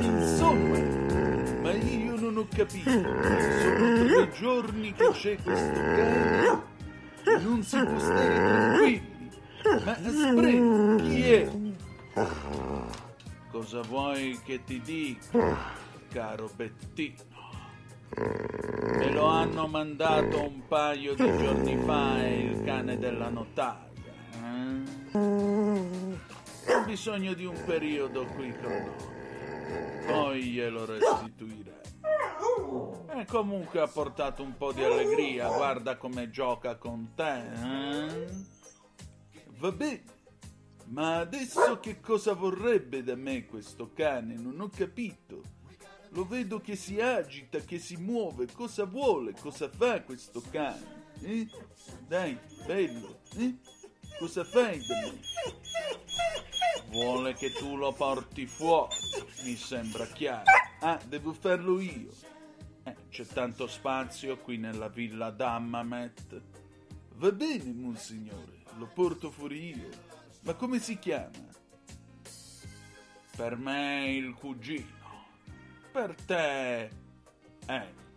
[0.00, 0.78] Insomma,
[1.62, 2.90] ma io non ho capito.
[2.90, 6.62] Sono tre giorni che c'è questo cane.
[7.40, 9.10] Non si può stare tranquilli.
[9.84, 11.50] Ma Spring, chi è?
[13.50, 15.56] Cosa vuoi che ti dica,
[16.12, 17.30] caro Bettino?
[18.18, 23.88] Me lo hanno mandato un paio di giorni fa il cane della notaia.
[24.34, 24.91] Eh?
[26.92, 30.04] Bisogno di un periodo qui con noi.
[30.04, 31.80] Poi glielo restituirei.
[33.18, 35.48] E comunque ha portato un po' di allegria.
[35.48, 37.46] Guarda come gioca con te.
[37.46, 38.26] Eh?
[39.52, 40.02] Va bene.
[40.88, 44.34] Ma adesso che cosa vorrebbe da me questo cane?
[44.34, 45.40] Non ho capito.
[46.10, 48.48] Lo vedo che si agita, che si muove.
[48.52, 49.32] Cosa vuole?
[49.40, 51.14] Cosa fa questo cane?
[51.22, 51.48] Eh?
[52.06, 53.20] Dai, bello.
[53.38, 53.56] Eh?
[54.18, 55.20] Cosa fai da me?
[56.92, 58.94] Vuole che tu lo porti fuori,
[59.44, 60.44] mi sembra chiaro.
[60.80, 62.12] Ah, devo farlo io.
[62.84, 66.42] Eh, c'è tanto spazio qui nella villa d'Ammamet.
[67.14, 69.88] Va bene, monsignore, lo porto fuori io.
[70.42, 71.30] Ma come si chiama?
[73.34, 75.00] Per me il cugino
[75.92, 76.90] per te,
[77.66, 78.11] Andy.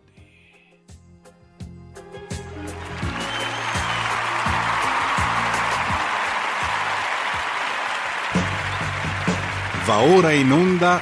[9.86, 11.00] Va ora in onda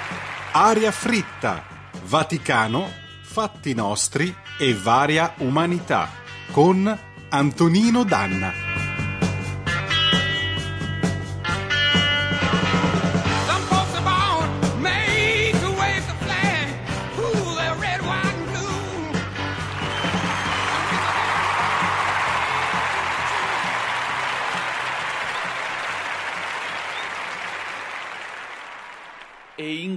[0.53, 1.65] Aria fritta,
[2.05, 2.87] Vaticano,
[3.23, 6.11] fatti nostri e varia umanità
[6.51, 6.99] con
[7.31, 8.64] Antonino Danna.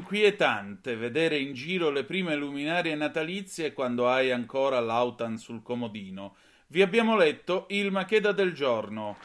[0.07, 6.37] Inquietante vedere in giro le prime luminarie natalizie quando hai ancora l'autan sul comodino.
[6.67, 9.17] Vi abbiamo letto il Macheda del giorno.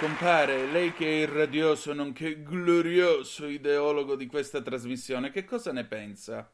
[0.00, 5.84] Compare, lei che è il radioso nonché glorioso ideologo di questa trasmissione, che cosa ne
[5.84, 6.50] pensa?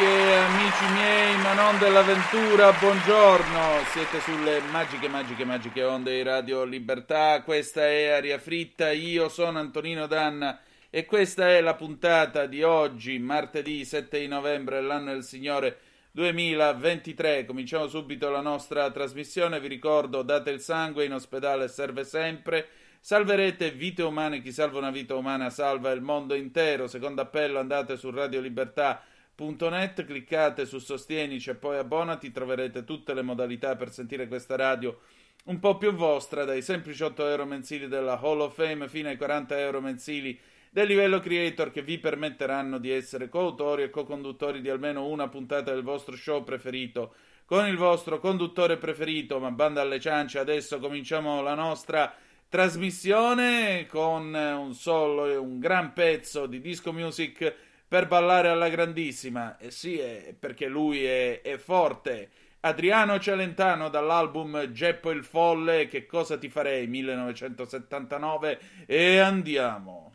[0.00, 3.84] Amiche e amici miei, ma non dell'avventura, buongiorno.
[3.92, 7.42] Siete sulle magiche, magiche, magiche onde di Radio Libertà.
[7.42, 8.92] Questa è Aria Fritta.
[8.92, 14.76] Io sono Antonino Danna e questa è la puntata di oggi, martedì 7 di novembre
[14.76, 15.80] dell'anno del Signore
[16.12, 17.44] 2023.
[17.44, 19.60] Cominciamo subito la nostra trasmissione.
[19.60, 22.68] Vi ricordo, date il sangue, in ospedale serve sempre.
[23.00, 26.86] Salverete vite umane, chi salva una vita umana salva il mondo intero.
[26.86, 29.02] Secondo appello andate su Radio Libertà
[29.40, 35.00] Net, cliccate su Sostienici e poi abbonati, troverete tutte le modalità per sentire questa radio
[35.44, 39.16] un po' più vostra, dai semplici 8 euro mensili della Hall of Fame fino ai
[39.16, 40.38] 40 euro mensili
[40.70, 45.72] del livello creator che vi permetteranno di essere coautori e co-conduttori di almeno una puntata
[45.72, 47.14] del vostro show preferito
[47.46, 52.14] con il vostro conduttore preferito, ma banda alle ciance, adesso cominciamo la nostra
[52.46, 59.58] trasmissione con un solo e un gran pezzo di disco music per ballare alla grandissima.
[59.58, 62.30] E eh sì, è perché lui è, è forte.
[62.60, 70.09] Adriano Celentano dall'album Geppo il Folle, Che cosa ti farei 1979 e andiamo.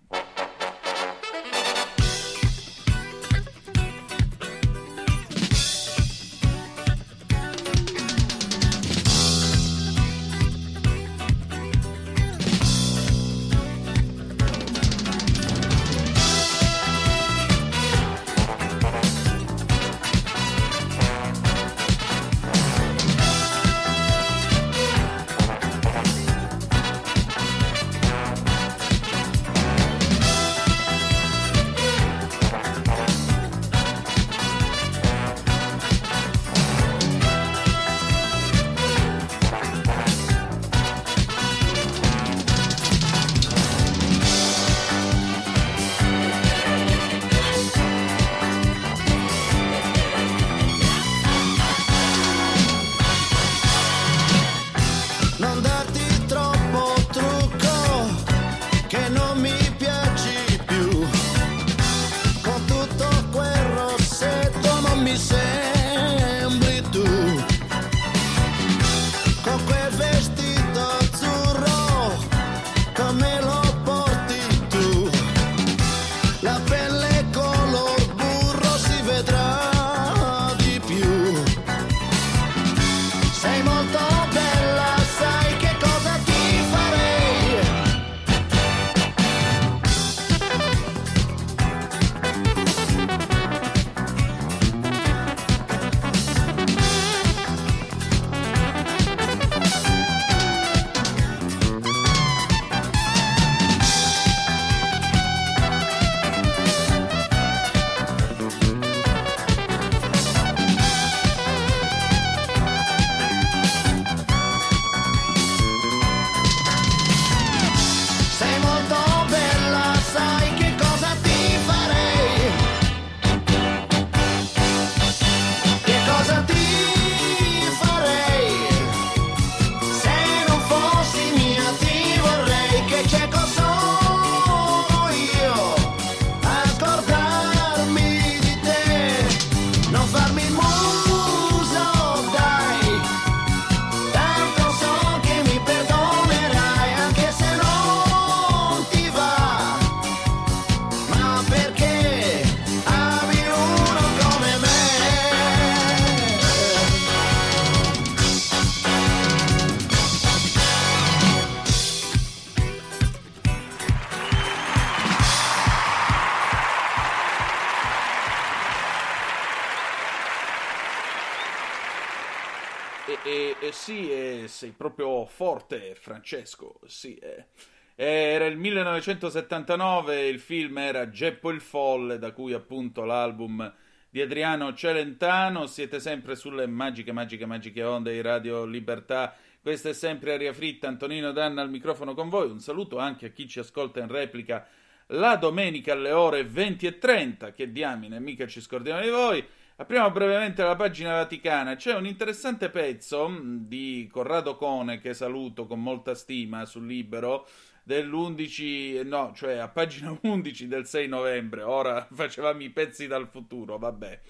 [173.76, 176.80] Sì, e sei proprio forte, Francesco.
[176.86, 177.46] Sì, eh.
[177.94, 183.72] Era il 1979, il film era Geppo il Folle, da cui appunto l'album
[184.10, 185.68] di Adriano Celentano.
[185.68, 189.36] Siete sempre sulle magiche, magiche, magiche onde di Radio Libertà.
[189.62, 192.50] Questa è sempre Aria Fritta, Antonino Danna al microfono con voi.
[192.50, 194.66] Un saluto anche a chi ci ascolta in replica
[195.08, 197.52] la domenica alle ore 20 e 30.
[197.52, 199.46] Che diamine, mica ci scordiamo di voi.
[199.78, 201.76] Apriamo brevemente la pagina vaticana.
[201.76, 207.46] C'è un interessante pezzo mm, di Corrado Cone che saluto con molta stima sul Libero
[207.84, 211.64] dell'11, no, cioè a pagina 11 del 6 novembre.
[211.64, 214.22] Ora facevamo i pezzi dal futuro, vabbè.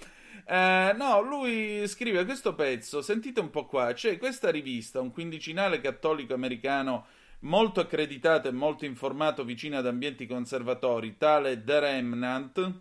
[0.48, 5.80] Eh, no, lui scrive questo pezzo, sentite un po' qua, c'è questa rivista, un quindicinale
[5.80, 7.06] cattolico americano
[7.42, 12.72] molto accreditato e molto informato vicino ad ambienti conservatori, tale The Remnant.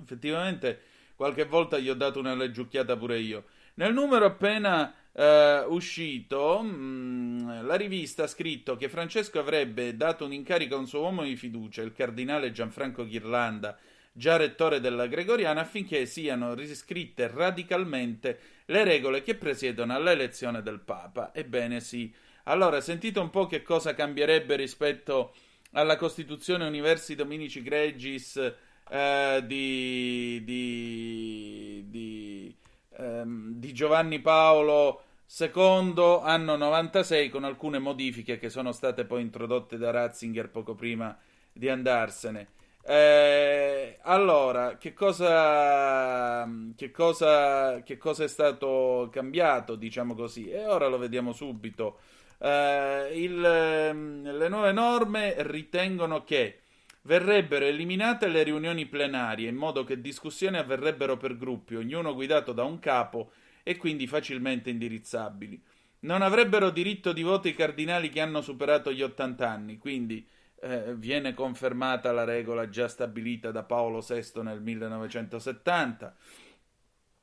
[0.00, 0.90] Effettivamente
[1.22, 3.44] Qualche volta gli ho dato una leggiucchiata pure io.
[3.74, 10.24] Nel numero appena eh, uscito, mh, mm, la rivista ha scritto che Francesco avrebbe dato
[10.24, 13.78] un incarico a un suo uomo di fiducia, il cardinale Gianfranco Ghirlanda,
[14.12, 21.32] già rettore della Gregoriana, affinché siano riscritte radicalmente le regole che presiedono all'elezione del Papa.
[21.32, 22.12] Ebbene sì.
[22.46, 25.32] Allora, sentite un po' che cosa cambierebbe rispetto
[25.74, 28.54] alla Costituzione Universi Dominici Gregis
[28.88, 32.56] eh, di, di, di,
[32.96, 35.02] ehm, di Giovanni Paolo
[35.38, 41.16] II, anno 96, con alcune modifiche che sono state poi introdotte da Ratzinger poco prima
[41.52, 42.48] di andarsene.
[42.84, 50.50] Eh, allora, che cosa, che, cosa, che cosa è stato cambiato, diciamo così?
[50.50, 51.98] E ora lo vediamo subito.
[52.38, 56.61] Eh, il, ehm, le nuove norme ritengono che
[57.04, 62.62] Verrebbero eliminate le riunioni plenarie in modo che discussioni avverrebbero per gruppi, ognuno guidato da
[62.62, 63.32] un capo
[63.64, 65.60] e quindi facilmente indirizzabili.
[66.00, 70.26] Non avrebbero diritto di voto i cardinali che hanno superato gli 80 anni, quindi
[70.60, 76.16] eh, viene confermata la regola già stabilita da Paolo VI nel 1970.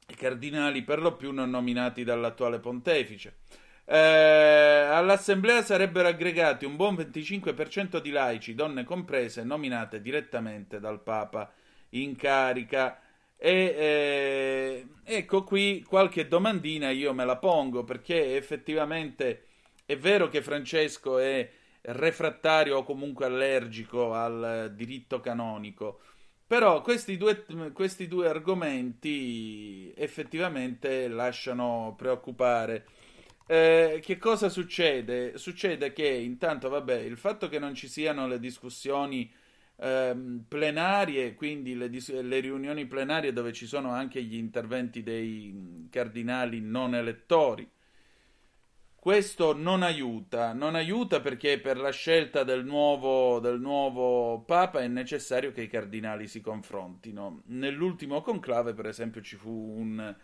[0.08, 3.38] I cardinali per lo più non nominati dall'attuale pontefice.
[3.92, 11.52] Eh, all'assemblea sarebbero aggregati un buon 25% di laici, donne comprese, nominate direttamente dal Papa
[11.90, 13.02] in carica.
[13.36, 19.46] E eh, ecco qui qualche domandina io me la pongo perché effettivamente
[19.86, 21.50] è vero che Francesco è
[21.82, 26.02] refrattario o comunque allergico al diritto canonico,
[26.46, 27.44] però questi due,
[27.74, 32.86] questi due argomenti effettivamente lasciano preoccupare.
[33.52, 35.40] Eh, che cosa succede?
[35.40, 39.32] Succede che intanto, vabbè, il fatto che non ci siano le discussioni
[39.78, 45.88] ehm, plenarie, quindi le, dis- le, riunioni plenarie dove ci sono anche gli interventi dei
[45.90, 47.68] cardinali non elettori,
[48.94, 54.88] questo non aiuta, non aiuta perché per la scelta del nuovo, del nuovo Papa è
[54.88, 57.42] necessario che i cardinali si confrontino.
[57.46, 60.16] Nell'ultimo conclave, per esempio, ci fu un...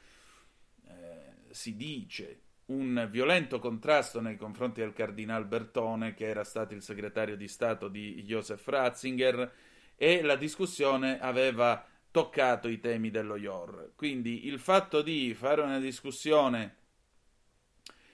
[0.88, 6.81] Eh, si dice un violento contrasto nei confronti del cardinal Bertone, che era stato il
[6.81, 9.53] segretario di Stato di Joseph Ratzinger,
[9.95, 13.91] e la discussione aveva toccato i temi dello IOR.
[13.95, 16.75] Quindi il fatto di fare una discussione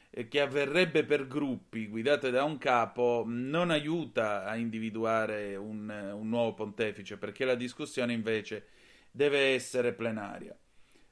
[0.10, 6.30] eh, che avverrebbe per gruppi guidate da un capo non aiuta a individuare un, un
[6.30, 8.68] nuovo pontefice, perché la discussione invece
[9.12, 10.56] deve essere plenaria.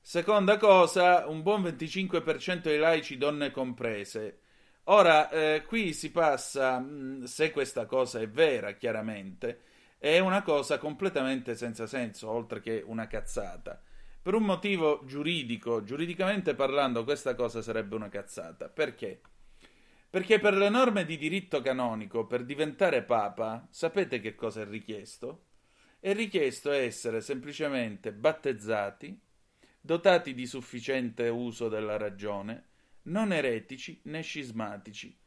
[0.10, 4.40] Seconda cosa, un buon 25% dei laici donne comprese.
[4.86, 9.62] Ora, eh, qui si passa, mm, se questa cosa è vera, chiaramente,
[10.00, 13.80] è una cosa completamente senza senso, oltre che una cazzata.
[14.20, 18.68] Per un motivo giuridico, giuridicamente parlando, questa cosa sarebbe una cazzata.
[18.68, 19.22] Perché?
[20.10, 25.44] Perché per le norme di diritto canonico, per diventare papa, sapete che cosa è richiesto?
[26.00, 29.28] È richiesto essere semplicemente battezzati,
[29.82, 32.66] dotati di sufficiente uso della ragione,
[33.04, 35.18] non eretici né scismatici.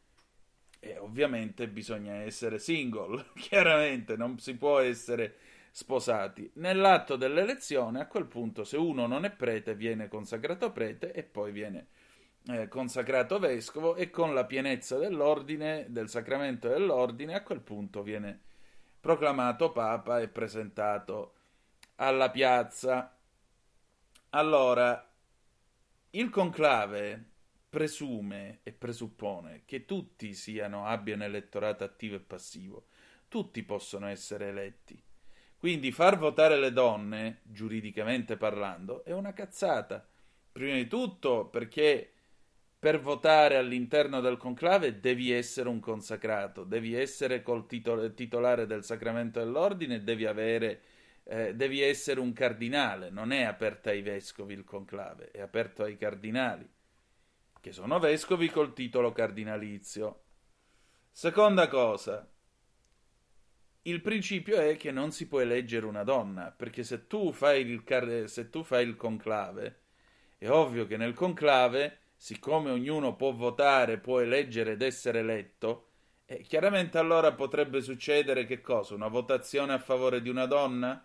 [0.78, 5.36] E ovviamente bisogna essere single, chiaramente non si può essere
[5.70, 6.50] sposati.
[6.54, 11.52] Nell'atto dell'elezione, a quel punto, se uno non è prete, viene consacrato prete e poi
[11.52, 11.86] viene
[12.48, 18.40] eh, consacrato vescovo e con la pienezza dell'ordine, del sacramento dell'ordine, a quel punto viene
[19.00, 21.34] proclamato papa e presentato
[21.96, 23.11] alla piazza.
[24.34, 25.10] Allora,
[26.12, 27.22] il conclave
[27.68, 32.86] presume e presuppone che tutti siano, abbiano elettorato attivo e passivo,
[33.28, 34.98] tutti possono essere eletti.
[35.58, 40.02] Quindi far votare le donne, giuridicamente parlando, è una cazzata.
[40.50, 42.10] Prima di tutto perché
[42.78, 49.40] per votare all'interno del conclave devi essere un consacrato, devi essere col titolare del sacramento
[49.40, 50.80] dell'ordine, devi avere
[51.24, 55.96] eh, devi essere un cardinale, non è aperto ai vescovi il conclave, è aperto ai
[55.96, 56.68] cardinali,
[57.60, 60.22] che sono vescovi col titolo cardinalizio.
[61.10, 62.28] Seconda cosa,
[63.82, 68.24] il principio è che non si può eleggere una donna, perché se tu fai il,
[68.28, 69.80] se tu fai il conclave,
[70.38, 75.88] è ovvio che nel conclave siccome ognuno può votare, può eleggere ed essere eletto,
[76.24, 78.94] eh, chiaramente allora potrebbe succedere che cosa?
[78.94, 81.04] Una votazione a favore di una donna?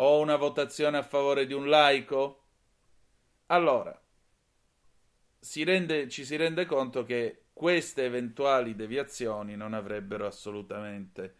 [0.00, 2.44] O una votazione a favore di un laico?
[3.46, 4.00] Allora,
[5.40, 11.34] si rende, ci si rende conto che queste eventuali deviazioni non avrebbero assolutamente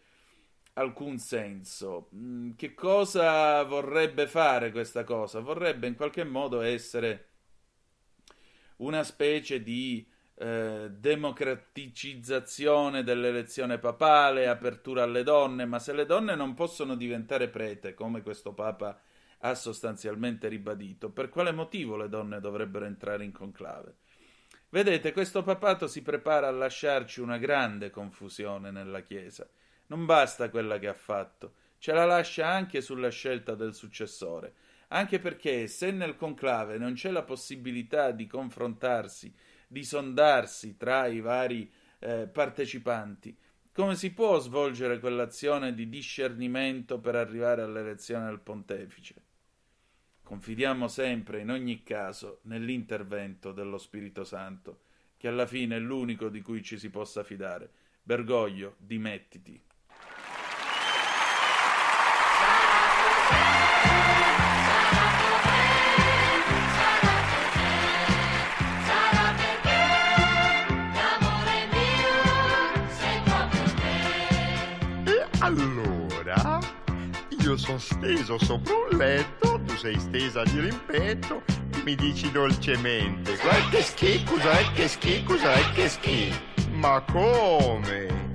[0.73, 2.09] alcun senso.
[2.15, 5.39] Mm, che cosa vorrebbe fare questa cosa?
[5.39, 7.27] Vorrebbe in qualche modo essere
[8.77, 10.05] una specie di
[10.41, 17.93] eh, democraticizzazione dell'elezione papale, apertura alle donne, ma se le donne non possono diventare prete,
[17.93, 19.01] come questo Papa
[19.39, 23.95] ha sostanzialmente ribadito, per quale motivo le donne dovrebbero entrare in conclave?
[24.69, 29.45] Vedete, questo papato si prepara a lasciarci una grande confusione nella Chiesa.
[29.87, 34.53] Non basta quella che ha fatto, ce la lascia anche sulla scelta del successore
[34.89, 39.33] anche perché se nel conclave non c'è la possibilità di confrontarsi,
[39.71, 43.37] di sondarsi tra i vari eh, partecipanti,
[43.71, 49.23] come si può svolgere quell'azione di discernimento per arrivare all'elezione del pontefice?
[50.23, 54.81] Confidiamo sempre, in ogni caso, nell'intervento dello Spirito Santo,
[55.17, 57.71] che alla fine è l'unico di cui ci si possa fidare.
[58.01, 59.61] Bergoglio, dimettiti.
[77.59, 81.43] Io sono steso sopra un letto, tu sei stesa di rimpetto,
[81.83, 86.39] mi dici dolcemente, guarda che schifo, cos'è che schifo, cos'è che schifo.
[86.71, 88.27] Ma come?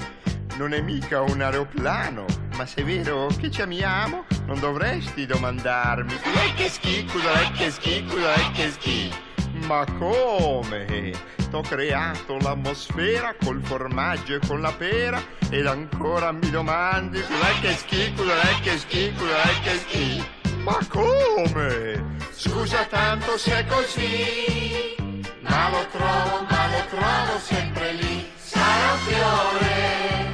[0.56, 2.26] Non è mica un aeroplano,
[2.56, 7.70] ma se è vero che ci amiamo, non dovresti domandarmi, cos'è che schifo, cos'è che
[7.70, 9.23] schifo, cos'è che schifo.
[9.66, 11.12] Ma come?
[11.50, 17.72] T'ho creato l'atmosfera col formaggio e con la pera ed ancora mi domandi cos'è che
[17.74, 20.26] schifo, cos'è che schifo, cos'è che schifo.
[20.64, 22.16] Ma come?
[22.30, 24.96] Scusa tanto se è così,
[25.40, 28.30] ma lo trovo, ma lo trovo sempre lì.
[28.36, 30.32] Sarà un fiore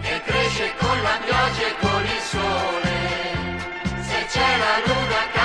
[0.00, 4.00] che cresce con la pioggia e con il sole.
[4.02, 5.41] Se c'è la luna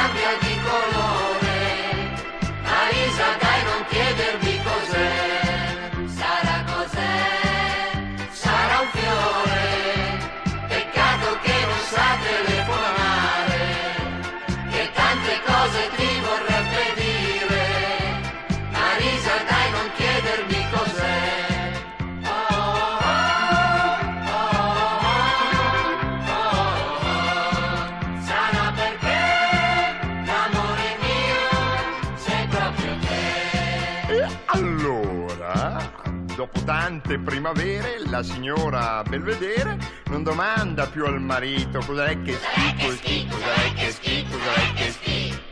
[36.48, 39.78] dopo tante primavere, la signora Belvedere
[40.10, 45.46] non domanda più al marito cos'è che schifo, schifo, cos'è che schifo, cos'è che schifo.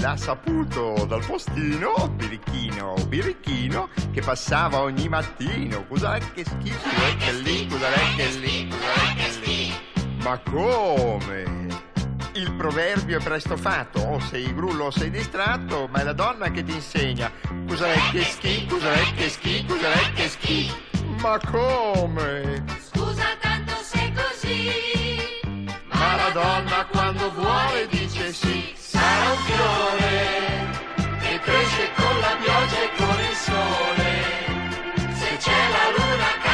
[0.00, 5.86] L'ha saputo dal postino, birichino, birichino, che passava ogni mattino.
[5.88, 9.72] Cos'è che schifo, cos'è che lì, cos'è che lì, cos'è che lì.
[10.22, 11.57] Ma come?
[12.38, 16.50] Il proverbio è presto fatto, o sei grullo o sei distratto, ma è la donna
[16.50, 17.30] che ti insegna
[18.12, 18.66] che schi,
[19.16, 19.66] che schi,
[20.14, 20.72] che schi.
[21.20, 22.64] Ma come?
[22.80, 24.70] Scusa tanto sei così.
[25.90, 32.82] Ma la donna quando vuole dice sì, sarà un fiore che cresce con la pioggia
[32.82, 35.14] e con il sole.
[35.14, 36.47] Se c'è la luna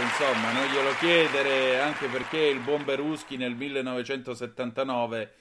[0.00, 5.34] insomma, non glielo chiedere, anche perché il buon Beruschi nel 1979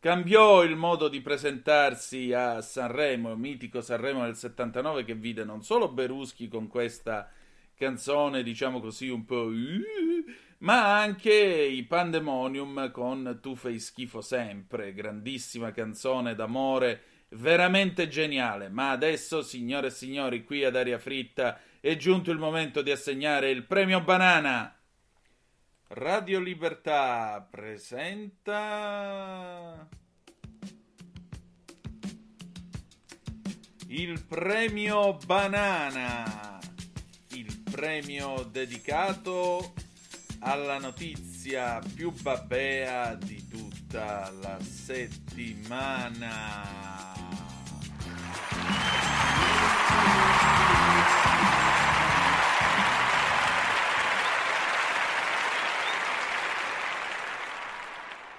[0.00, 5.62] cambiò il modo di presentarsi a Sanremo, il mitico Sanremo del 79 che vide non
[5.62, 7.30] solo Beruschi con questa
[7.76, 9.50] canzone, diciamo così, un po'...
[10.58, 18.68] ma anche i Pandemonium con Tu fai schifo sempre, grandissima canzone d'amore, veramente geniale.
[18.68, 23.50] Ma adesso, signore e signori, qui ad Aria Fritta è giunto il momento di assegnare
[23.50, 24.76] il premio Banana.
[25.86, 28.58] Radio Libertà presenta
[33.86, 36.58] il premio Banana,
[37.28, 39.74] il premio dedicato
[40.40, 46.26] alla notizia più babbea di tutta la settimana.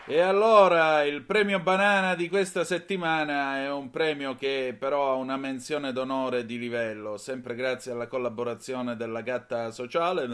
[0.10, 5.36] E allora il premio banana di questa settimana è un premio che però ha una
[5.36, 10.26] menzione d'onore di livello, sempre grazie alla collaborazione della gatta sociale.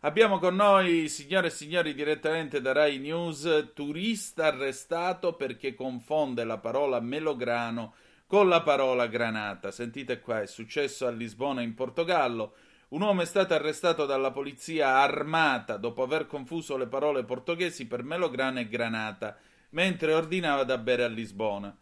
[0.00, 6.58] Abbiamo con noi, signore e signori, direttamente da Rai News, turista arrestato perché confonde la
[6.58, 7.94] parola melograno
[8.26, 9.70] con la parola granata.
[9.70, 12.52] Sentite qua, è successo a Lisbona in Portogallo.
[12.92, 18.02] Un uomo è stato arrestato dalla polizia armata dopo aver confuso le parole portoghesi per
[18.02, 19.38] melograno e granata,
[19.70, 21.74] mentre ordinava da bere a Lisbona.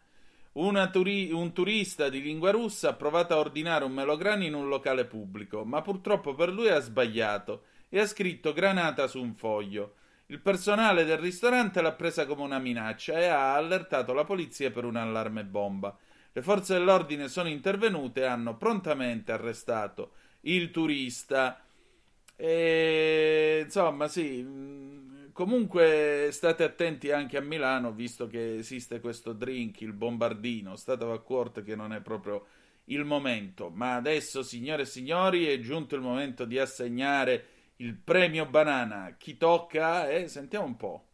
[0.89, 5.03] Turi- un turista di lingua russa ha provato a ordinare un melograno in un locale
[5.03, 9.95] pubblico, ma purtroppo per lui ha sbagliato e ha scritto granata su un foglio.
[10.27, 14.85] Il personale del ristorante l'ha presa come una minaccia e ha allertato la polizia per
[14.85, 15.93] un allarme bomba.
[16.31, 21.63] Le forze dell'ordine sono intervenute e hanno prontamente arrestato il turista.
[22.35, 25.09] E, insomma, sì.
[25.33, 30.75] Comunque state attenti anche a Milano, visto che esiste questo drink, il bombardino.
[30.75, 32.45] State accorti che non è proprio
[32.85, 33.69] il momento.
[33.69, 37.45] Ma adesso, signore e signori, è giunto il momento di assegnare
[37.77, 39.15] il premio banana.
[39.17, 40.09] Chi tocca?
[40.09, 41.10] Eh, sentiamo un po'.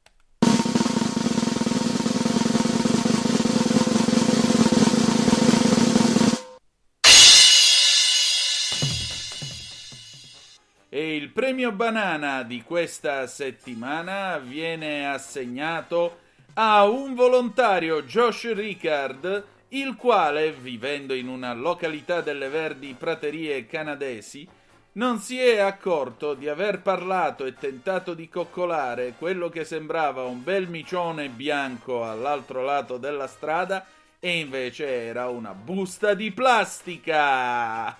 [11.37, 16.17] Premio banana di questa settimana viene assegnato
[16.55, 24.49] a un volontario, Josh Ricard, il quale, vivendo in una località delle verdi praterie canadesi,
[24.93, 30.43] non si è accorto di aver parlato e tentato di coccolare quello che sembrava un
[30.43, 33.85] bel micione bianco all'altro lato della strada
[34.19, 37.95] e invece era una busta di plastica.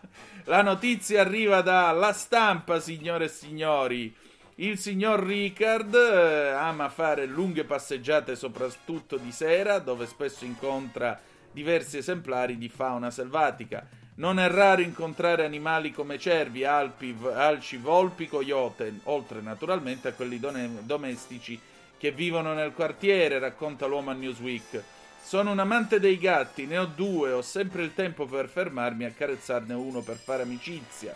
[0.48, 4.16] La notizia arriva dalla stampa, signore e signori.
[4.56, 11.20] Il signor Ricard eh, ama fare lunghe passeggiate soprattutto di sera, dove spesso incontra
[11.52, 13.86] diversi esemplari di fauna selvatica.
[14.16, 20.40] Non è raro incontrare animali come cervi, alpi, alci, volpi, coyote, oltre naturalmente a quelli
[20.40, 21.60] domestici
[21.98, 24.82] che vivono nel quartiere, racconta l'uomo a Newsweek.
[25.28, 29.12] Sono un amante dei gatti, ne ho due, ho sempre il tempo per fermarmi a
[29.12, 31.14] carezzarne uno per fare amicizia.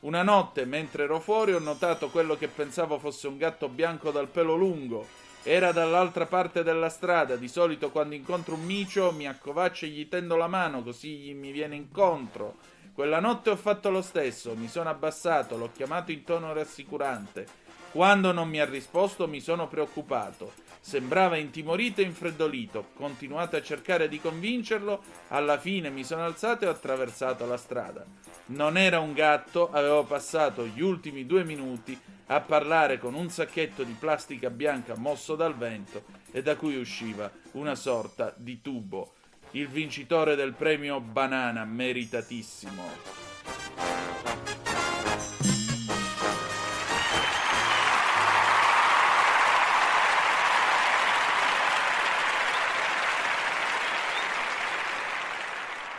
[0.00, 4.26] Una notte, mentre ero fuori, ho notato quello che pensavo fosse un gatto bianco dal
[4.26, 5.06] pelo lungo.
[5.44, 10.08] Era dall'altra parte della strada, di solito quando incontro un micio mi accovaccio e gli
[10.08, 12.56] tendo la mano così mi viene incontro.
[12.92, 17.46] Quella notte ho fatto lo stesso, mi sono abbassato, l'ho chiamato in tono rassicurante.
[17.92, 20.63] Quando non mi ha risposto mi sono preoccupato.
[20.86, 22.78] Sembrava intimorito e infreddolito.
[22.78, 25.02] Ho continuato a cercare di convincerlo.
[25.28, 28.04] Alla fine mi sono alzato e ho attraversato la strada.
[28.48, 33.82] Non era un gatto, avevo passato gli ultimi due minuti a parlare con un sacchetto
[33.82, 39.14] di plastica bianca mosso dal vento e da cui usciva una sorta di tubo.
[39.52, 42.82] Il vincitore del premio Banana, meritatissimo.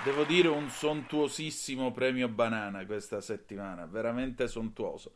[0.05, 5.13] Devo dire un sontuosissimo premio banana questa settimana, veramente sontuoso.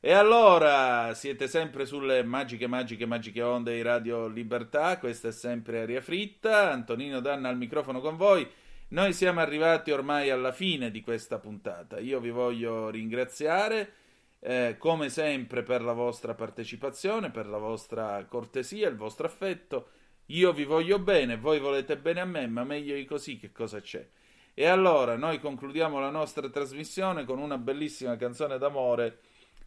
[0.00, 5.82] E allora, siete sempre sulle magiche, magiche, magiche onde di Radio Libertà, questa è sempre
[5.82, 8.48] Aria Fritta, Antonino Danna al microfono con voi.
[8.88, 11.98] Noi siamo arrivati ormai alla fine di questa puntata.
[11.98, 13.92] Io vi voglio ringraziare,
[14.40, 19.90] eh, come sempre, per la vostra partecipazione, per la vostra cortesia, il vostro affetto.
[20.28, 23.82] Io vi voglio bene, voi volete bene a me, ma meglio di così che cosa
[23.82, 24.08] c'è?
[24.54, 29.20] E allora noi concludiamo la nostra trasmissione con una bellissima canzone d'amore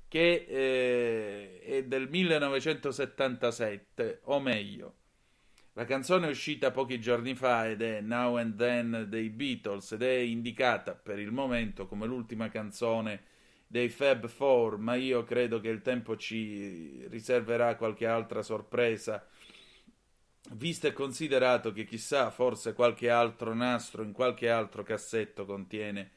[0.07, 4.93] che eh, è del 1977, o meglio.
[5.73, 10.03] La canzone è uscita pochi giorni fa ed è Now and Then dei Beatles ed
[10.03, 13.23] è indicata per il momento come l'ultima canzone
[13.65, 19.25] dei Fab Four, ma io credo che il tempo ci riserverà qualche altra sorpresa,
[20.51, 26.11] visto e considerato che chissà, forse qualche altro nastro in qualche altro cassetto contiene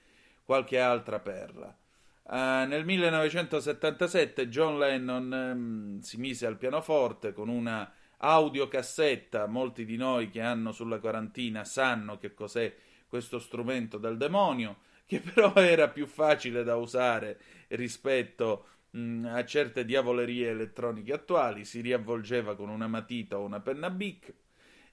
[0.44, 1.76] qualche altra perla.
[2.22, 9.46] Uh, nel 1977 John Lennon um, si mise al pianoforte con una audiocassetta.
[9.46, 12.74] Molti di noi che hanno sulla quarantina sanno che cos'è
[13.08, 19.84] questo strumento del demonio, che però era più facile da usare rispetto mh, a certe
[19.84, 21.64] diavolerie elettroniche attuali.
[21.64, 24.34] Si riavvolgeva con una matita o una penna Bic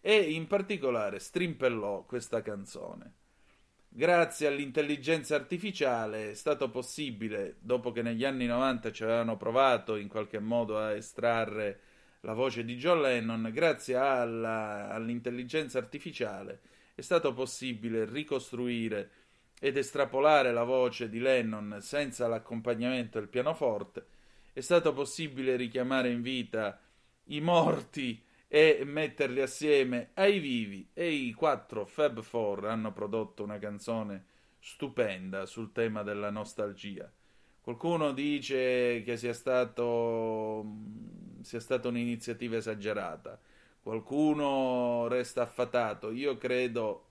[0.02, 3.14] e in particolare strimpellò questa canzone.
[3.88, 10.08] Grazie all'intelligenza artificiale è stato possibile, dopo che negli anni 90 ci avevano provato in
[10.08, 11.80] qualche modo a estrarre
[12.22, 16.62] la voce di John Lennon, grazie alla, all'intelligenza artificiale
[16.96, 19.10] è stato possibile ricostruire
[19.64, 24.06] ed estrapolare la voce di Lennon senza l'accompagnamento del pianoforte,
[24.52, 26.82] è stato possibile richiamare in vita
[27.28, 33.58] i morti e metterli assieme ai vivi e i quattro Fab Four hanno prodotto una
[33.58, 34.26] canzone
[34.60, 37.10] stupenda sul tema della nostalgia.
[37.62, 40.76] Qualcuno dice che sia stato
[41.40, 43.40] sia stata un'iniziativa esagerata.
[43.82, 46.12] Qualcuno resta affatato.
[46.12, 47.06] Io credo,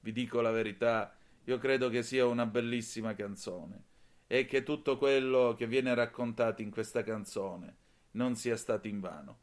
[0.00, 1.16] vi dico la verità,
[1.48, 3.84] io credo che sia una bellissima canzone
[4.26, 7.76] e che tutto quello che viene raccontato in questa canzone
[8.12, 9.38] non sia stato invano.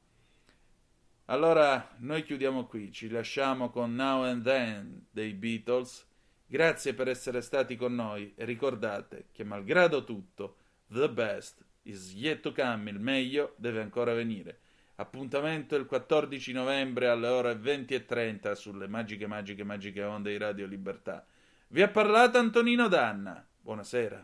[1.25, 6.05] Allora noi chiudiamo qui, ci lasciamo con Now and Then dei Beatles.
[6.45, 10.57] Grazie per essere stati con noi e ricordate che malgrado tutto,
[10.89, 14.59] the best is yet to come, il meglio deve ancora venire.
[14.95, 21.25] Appuntamento il 14 novembre alle ore 20.30 sulle magiche, magiche, magiche onde di Radio Libertà.
[21.73, 23.43] Vi ha parlato Antonino Danna.
[23.59, 24.23] Buonasera.